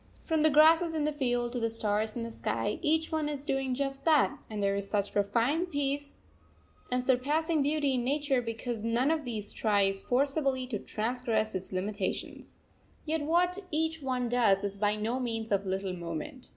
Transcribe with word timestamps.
From 0.23 0.41
the 0.41 0.49
grasses 0.49 0.95
in 0.95 1.03
the 1.03 1.11
field 1.13 1.53
to 1.53 1.59
the 1.59 1.69
stars 1.69 2.15
in 2.15 2.23
the 2.23 2.31
sky, 2.31 2.79
each 2.81 3.11
one 3.11 3.29
is 3.29 3.43
doing 3.43 3.75
just 3.75 4.03
that; 4.05 4.35
and 4.49 4.63
there 4.63 4.75
is 4.75 4.89
such 4.89 5.13
profound 5.13 5.69
peace 5.69 6.15
and 6.91 7.03
surpassing 7.03 7.61
beauty 7.61 7.93
in 7.93 8.03
nature 8.03 8.41
because 8.41 8.83
none 8.83 9.11
of 9.11 9.25
these 9.25 9.53
tries 9.53 10.01
forcibly 10.01 10.65
to 10.65 10.79
transgress 10.79 11.53
its 11.53 11.71
limitations. 11.71 12.57
Yet 13.05 13.21
what 13.21 13.59
each 13.69 14.01
one 14.01 14.27
does 14.27 14.63
is 14.63 14.79
by 14.79 14.95
no 14.95 15.19
means 15.19 15.51
of 15.51 15.67
little 15.67 15.93
moment. 15.93 16.49